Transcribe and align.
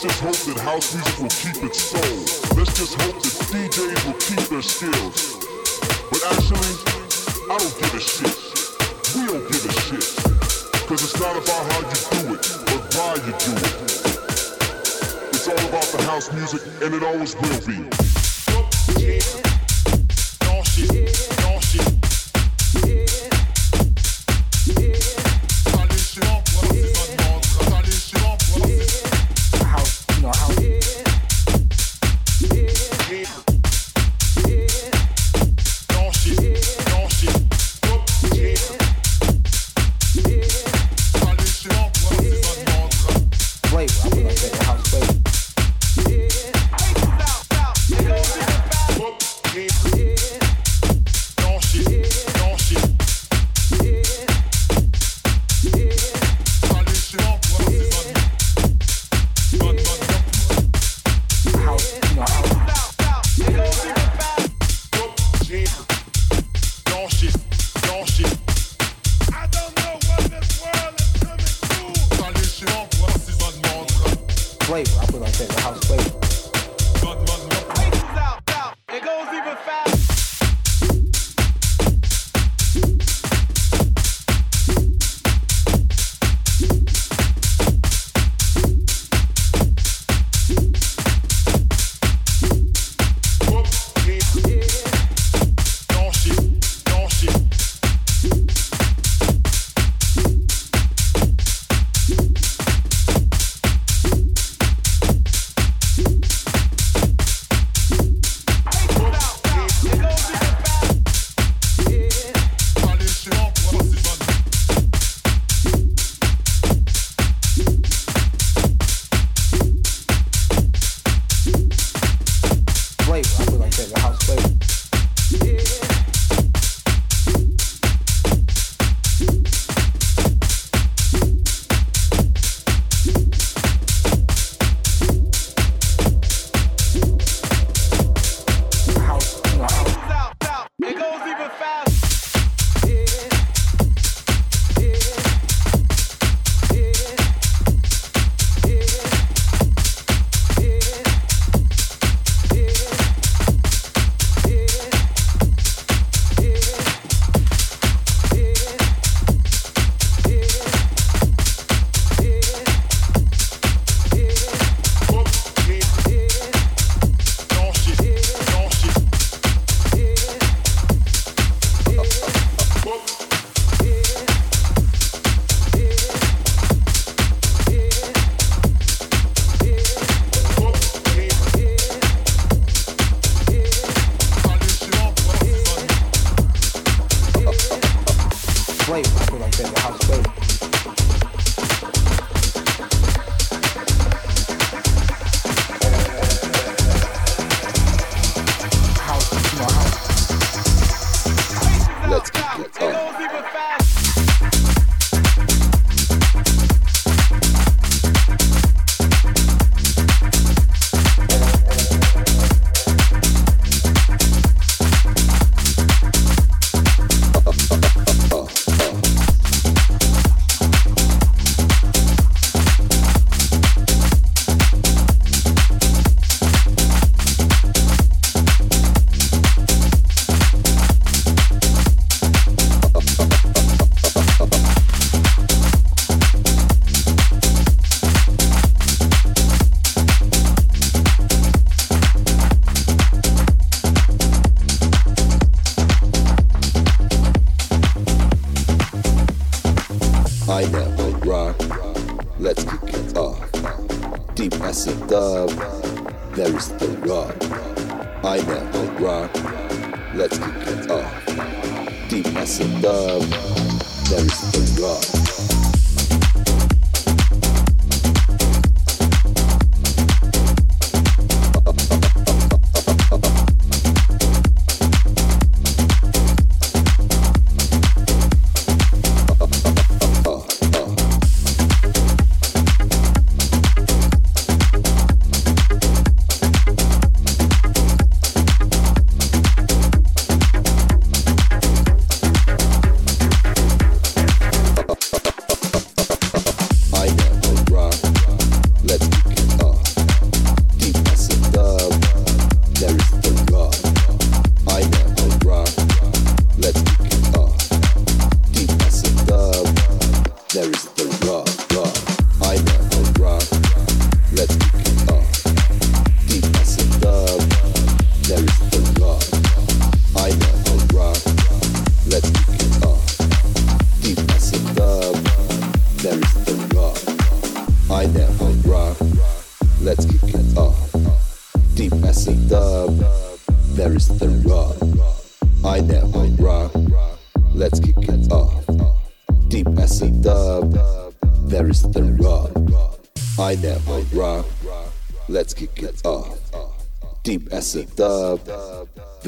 Let's 0.00 0.20
just 0.20 0.46
hope 0.46 0.54
that 0.54 0.62
house 0.62 0.94
music 0.94 1.18
will 1.18 1.28
keep 1.28 1.64
its 1.64 1.82
soul. 1.82 2.18
Let's 2.56 2.72
just 2.78 2.94
hope 3.02 3.18
that 3.18 3.34
DJs 3.50 4.06
will 4.06 4.20
keep 4.22 4.38
their 4.46 4.62
skills. 4.62 5.42
But 6.08 6.22
actually, 6.22 6.70
I 7.50 7.58
don't 7.58 7.74
give 7.82 7.94
a 7.94 7.98
shit. 7.98 8.38
We 9.16 9.26
don't 9.26 9.42
give 9.50 9.66
a 9.66 9.72
shit. 9.74 10.06
Cause 10.86 11.02
it's 11.02 11.18
not 11.18 11.34
about 11.34 11.66
how 11.72 11.80
you 11.82 11.98
do 12.14 12.34
it, 12.34 12.46
but 12.70 12.94
why 12.94 13.14
you 13.26 13.34
do 13.42 13.52
it. 13.58 13.74
It's 15.34 15.48
all 15.48 15.66
about 15.66 15.90
the 15.90 16.02
house 16.06 16.32
music, 16.32 16.62
and 16.80 16.94
it 16.94 17.02
always 17.02 17.34
will 17.34 17.58
be. 17.66 17.90
Yeah. 19.02 19.57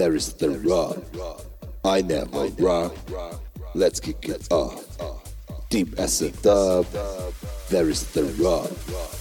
There 0.00 0.14
is 0.14 0.32
the 0.32 0.48
rock. 0.60 0.96
I 1.84 2.00
never 2.00 2.46
rock. 2.58 2.96
Let's 3.74 4.00
kick 4.00 4.30
it 4.30 4.50
off. 4.50 4.82
Deep 5.68 5.98
as 5.98 6.22
a 6.22 6.30
dub. 6.40 6.86
There 7.68 7.90
is 7.90 8.10
the 8.12 8.24
rock. 8.40 9.19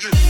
children. 0.00 0.29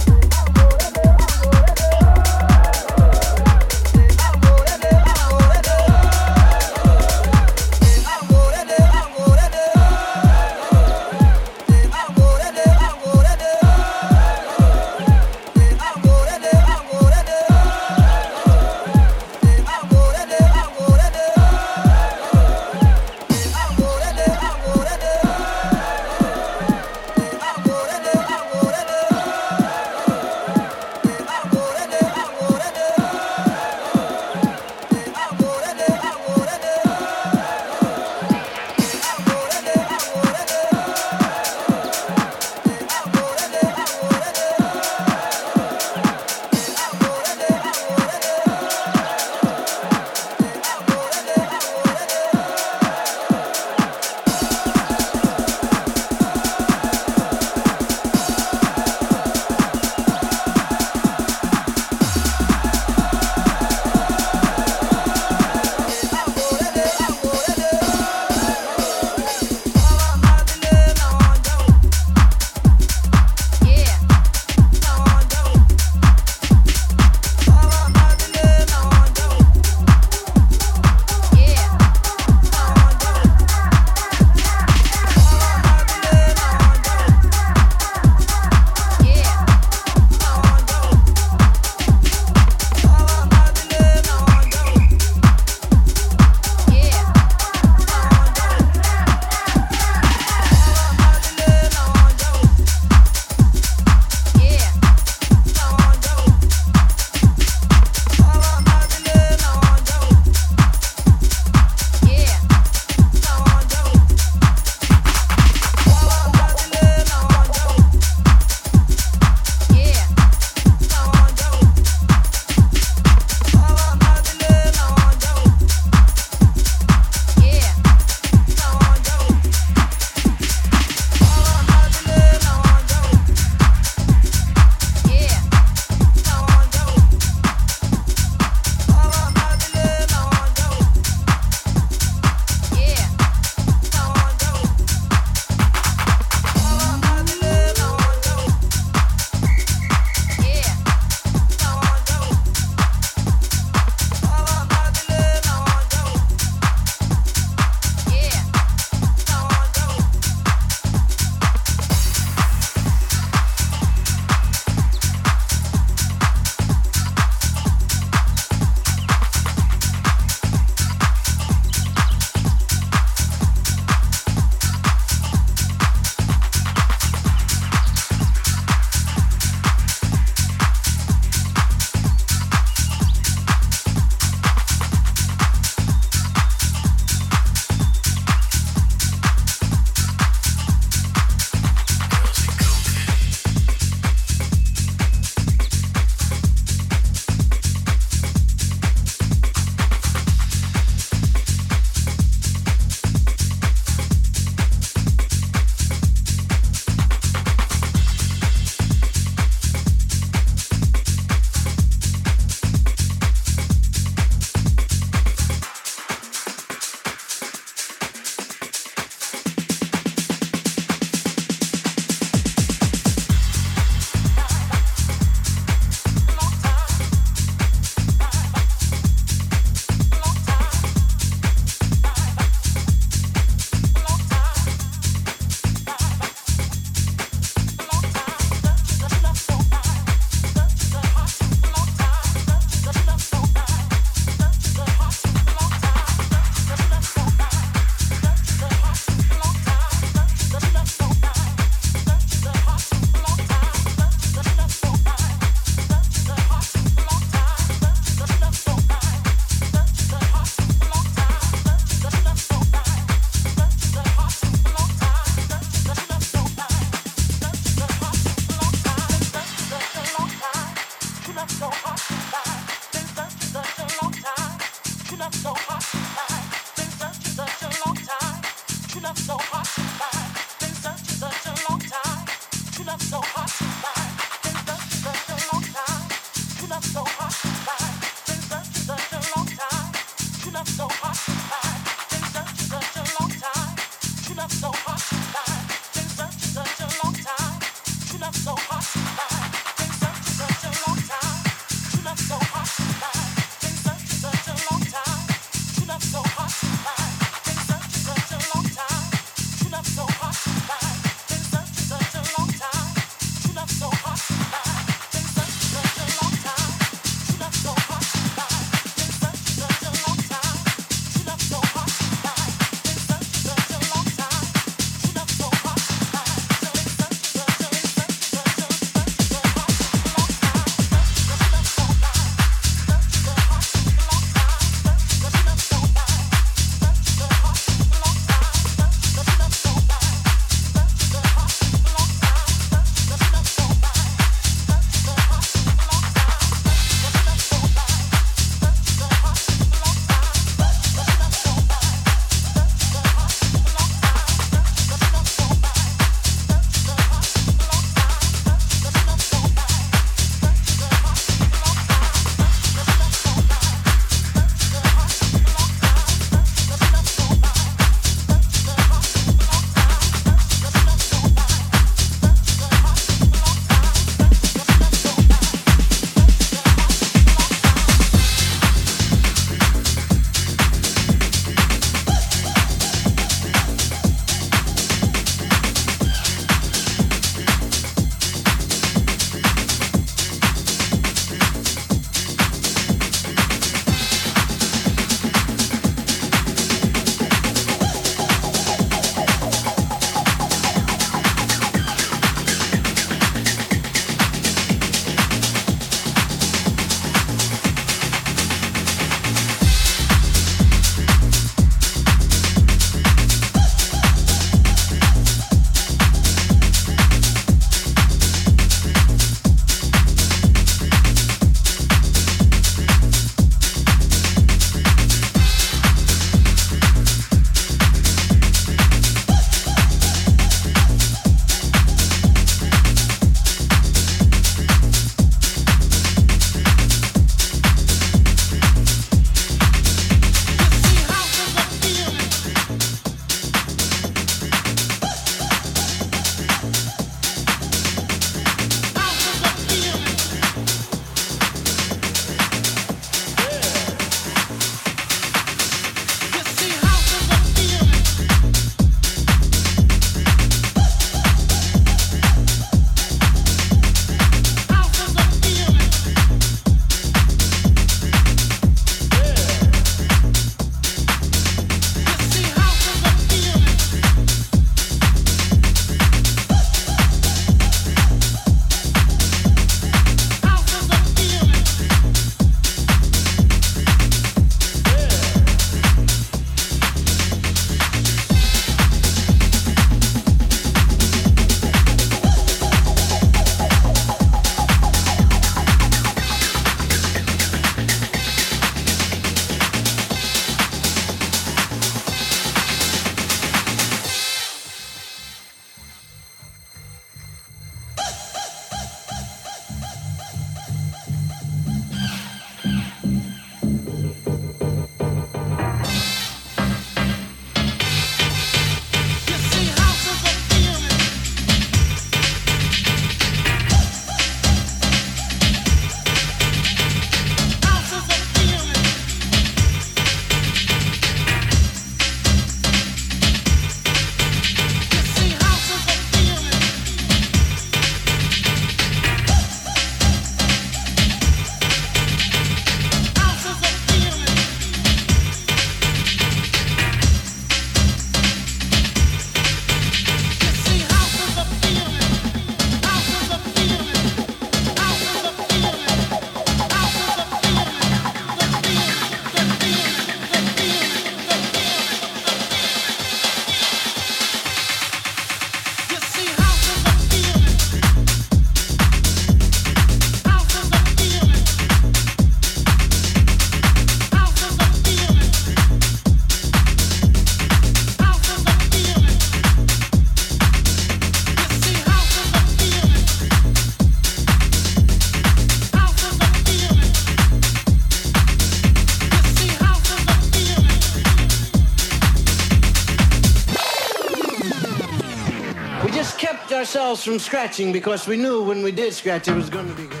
Ourselves 596.91 597.05
from 597.05 597.19
scratching 597.19 597.71
because 597.71 598.05
we 598.05 598.17
knew 598.17 598.43
when 598.43 598.63
we 598.63 598.71
did 598.71 598.93
scratch 598.93 599.29
it 599.29 599.33
was 599.33 599.49
going 599.49 599.65
to 599.65 599.73
be 599.81 599.87
good. 599.87 600.00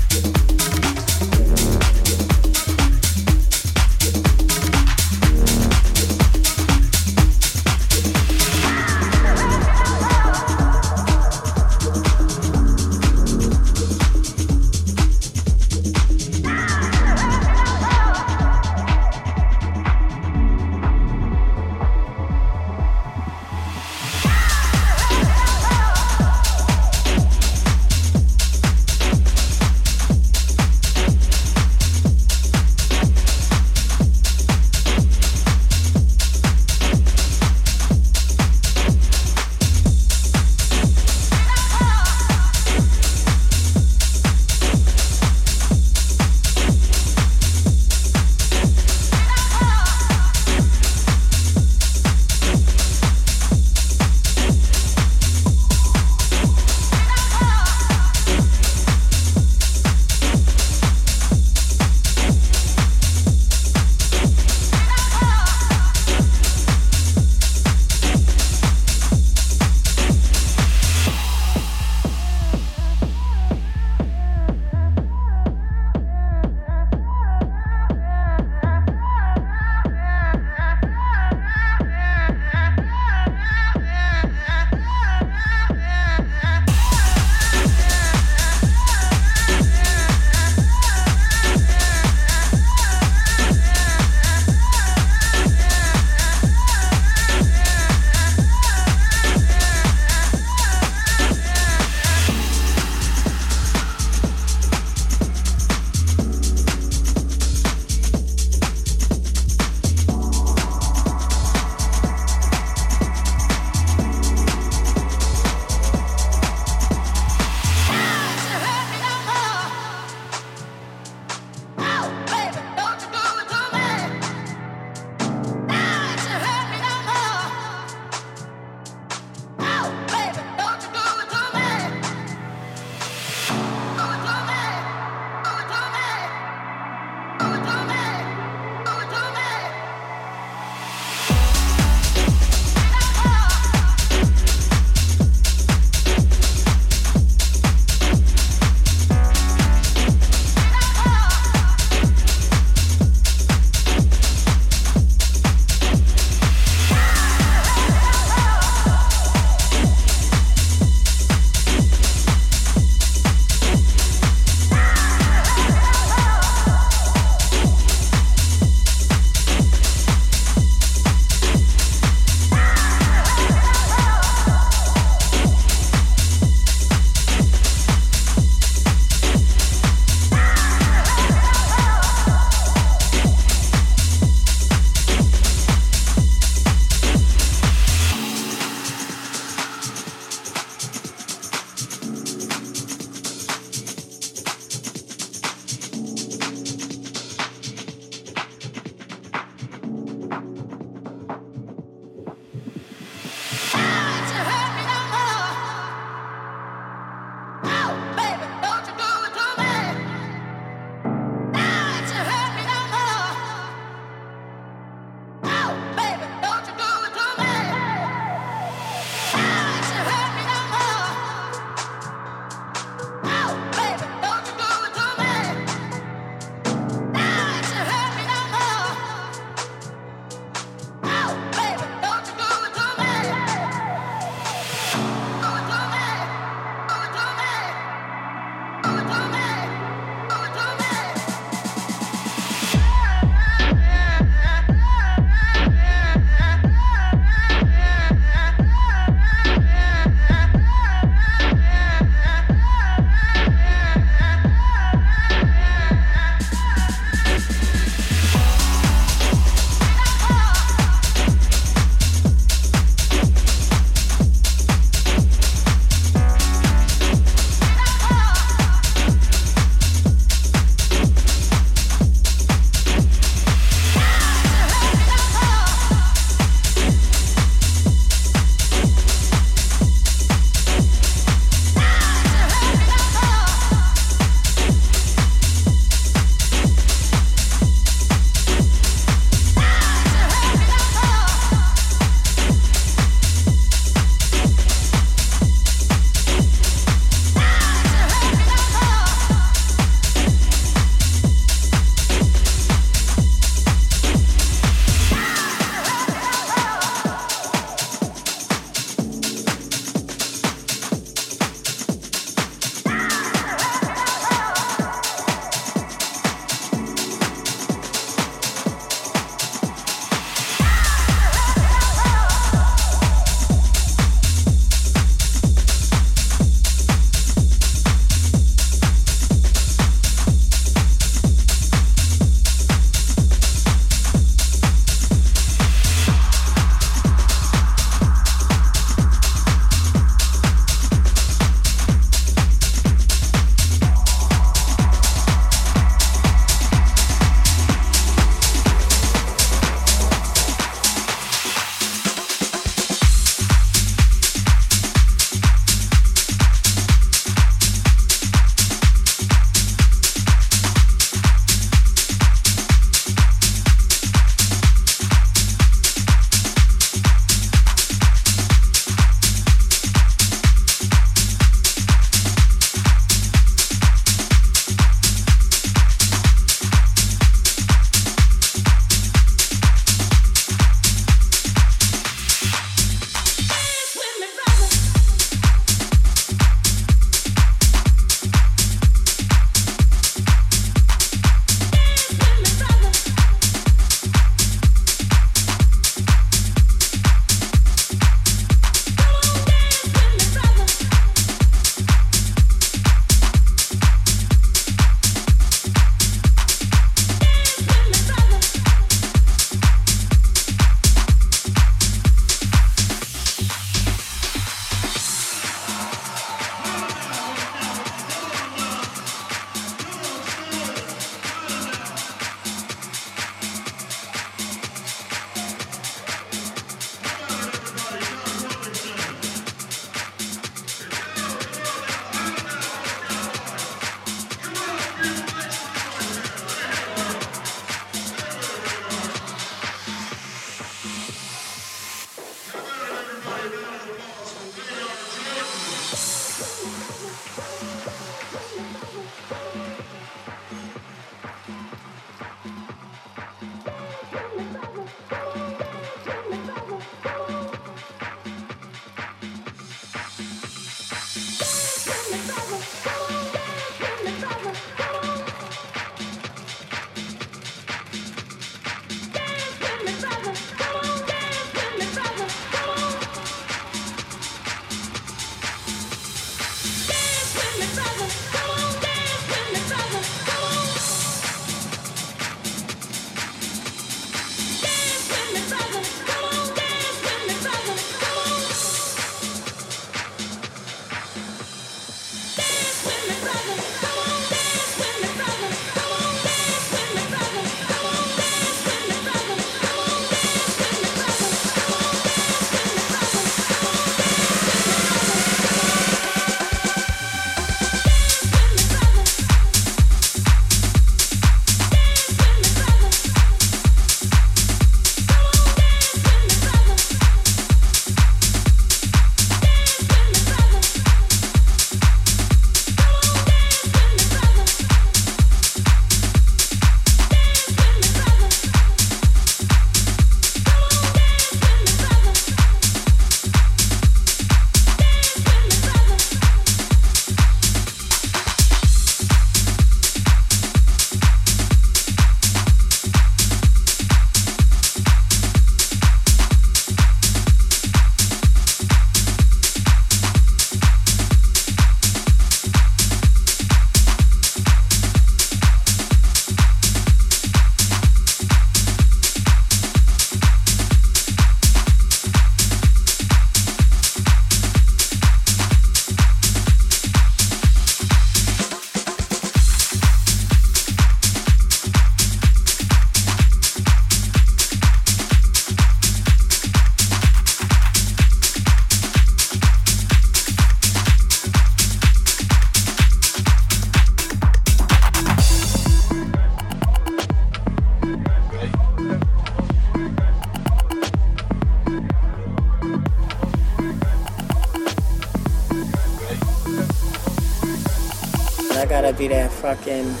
Fucking 599.41 600.00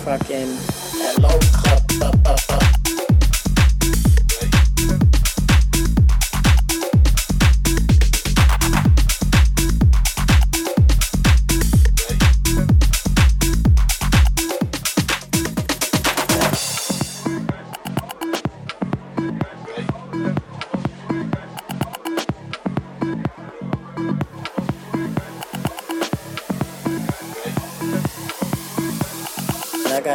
fucking 0.00 0.69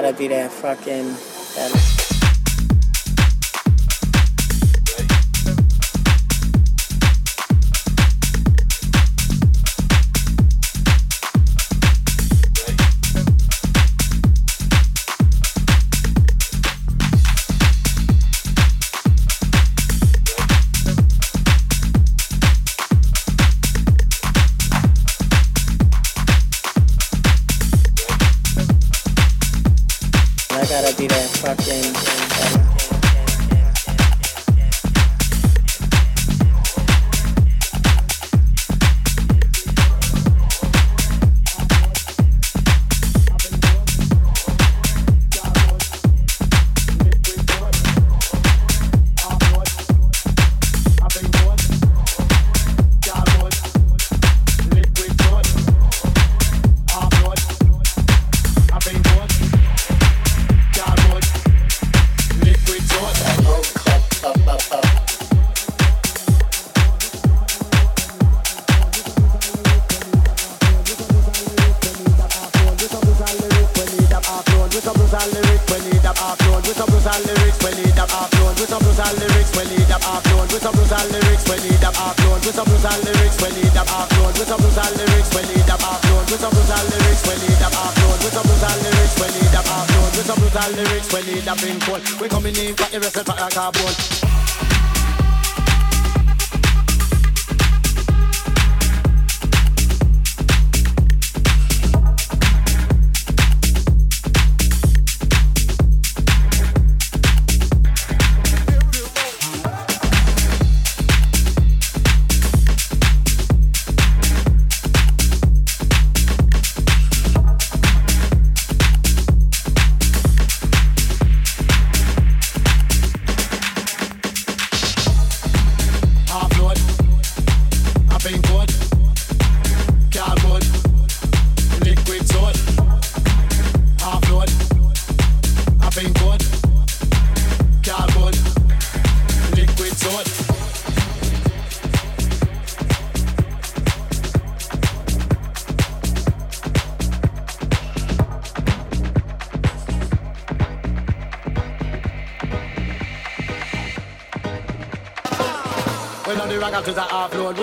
gotta 0.02 0.12
be 0.12 0.28
that 0.28 0.52
fucking 0.52 1.08
that. 1.56 1.95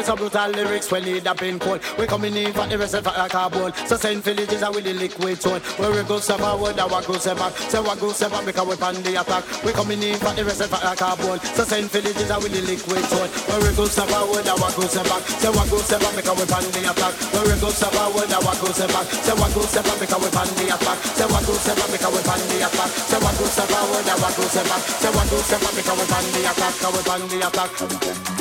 With 0.03 0.11
some 0.11 0.19
brutal 0.19 0.51
lyrics 0.51 0.91
when 0.91 1.07
need 1.07 1.23
a 1.31 1.35
pin 1.35 1.63
code. 1.63 1.79
We 1.95 2.11
coming 2.11 2.35
in 2.35 2.51
for 2.51 2.67
the 2.67 2.75
rest 2.75 2.99
of 2.99 3.07
our 3.07 3.31
carbon. 3.31 3.71
So 3.87 3.95
send 3.95 4.27
villages 4.27 4.59
with 4.59 4.83
the 4.83 4.99
liquid 4.99 5.39
tone. 5.39 5.63
Where 5.79 5.95
we 5.95 6.03
go 6.11 6.19
forward, 6.19 6.75
our 6.75 7.03
go 7.07 7.15
step 7.23 7.39
back. 7.39 7.55
Say 7.71 7.79
what 7.79 8.03
go 8.03 8.11
step 8.11 8.35
back 8.35 8.43
because 8.43 8.67
we 8.67 8.75
pan 8.83 8.99
the 8.99 9.15
attack. 9.15 9.47
We 9.63 9.71
coming 9.71 10.03
in 10.03 10.19
for 10.19 10.35
the 10.35 10.43
rest 10.43 10.59
of 10.59 10.75
our 10.75 10.99
carbon. 10.99 11.39
So 11.55 11.63
send 11.63 11.87
villages 11.95 12.35
with 12.35 12.51
the 12.51 12.67
liquid 12.67 13.07
tone. 13.15 13.31
Where 13.47 13.63
we 13.63 13.71
go 13.79 13.87
forward, 13.87 14.43
our 14.43 14.71
go 14.75 14.83
step 14.91 15.07
back. 15.07 15.23
Say 15.39 15.55
what 15.55 15.71
go 15.71 15.79
step 15.79 16.03
back 16.03 16.19
because 16.19 16.35
we 16.35 16.47
pan 16.51 16.67
the 16.67 16.83
attack. 16.83 17.15
Where 17.31 17.47
we 17.47 17.55
go 17.63 17.71
forward, 17.71 18.31
our 18.35 18.55
go 18.59 18.69
step 18.75 18.91
back. 18.91 19.07
Say 19.07 19.35
what 19.39 19.55
go 19.55 19.63
step 19.71 19.87
back 19.87 19.99
because 20.03 20.19
we 20.19 20.31
pan 20.35 20.51
the 20.51 20.65
attack. 20.67 20.99
Say 21.15 21.27
what 21.31 21.47
go 21.47 21.55
step 21.63 21.79
back 21.79 21.91
because 21.95 22.11
we 22.11 22.23
pan 22.27 22.43
the 22.51 22.59
attack. 22.59 22.91
Say 22.91 23.23
what 23.23 23.35
go 23.39 23.47
step 23.47 23.71
forward, 23.71 24.11
our 24.11 24.31
go 24.35 24.43
step 24.51 24.67
back. 24.67 24.83
Say 24.83 25.11
what 25.15 25.27
go 25.31 25.39
step 25.47 25.63
back 25.63 25.75
because 25.79 25.95
we 25.95 26.07
pan 26.11 26.27
the 26.27 26.43
attack. 26.51 26.75
Because 26.75 26.91
we 26.91 27.03
pan 27.07 27.23
the 27.31 27.39
attack. 27.47 28.32